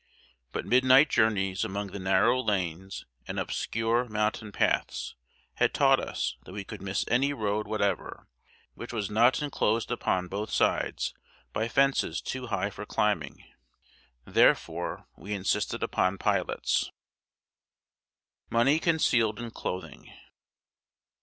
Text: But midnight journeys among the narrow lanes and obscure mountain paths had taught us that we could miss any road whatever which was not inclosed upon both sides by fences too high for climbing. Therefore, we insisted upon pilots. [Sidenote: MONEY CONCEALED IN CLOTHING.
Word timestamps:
But 0.51 0.65
midnight 0.65 1.11
journeys 1.11 1.63
among 1.63 1.89
the 1.91 1.99
narrow 1.99 2.41
lanes 2.41 3.05
and 3.27 3.39
obscure 3.39 4.05
mountain 4.05 4.51
paths 4.51 5.13
had 5.57 5.75
taught 5.75 5.99
us 5.99 6.37
that 6.43 6.53
we 6.53 6.63
could 6.63 6.81
miss 6.81 7.05
any 7.07 7.33
road 7.33 7.67
whatever 7.67 8.27
which 8.73 8.91
was 8.93 9.11
not 9.11 9.43
inclosed 9.43 9.91
upon 9.91 10.27
both 10.27 10.49
sides 10.49 11.13
by 11.53 11.67
fences 11.67 12.19
too 12.19 12.47
high 12.47 12.71
for 12.71 12.83
climbing. 12.83 13.43
Therefore, 14.25 15.05
we 15.15 15.33
insisted 15.35 15.83
upon 15.83 16.17
pilots. 16.17 16.85
[Sidenote: 18.45 18.49
MONEY 18.49 18.79
CONCEALED 18.79 19.37
IN 19.39 19.51
CLOTHING. 19.51 20.11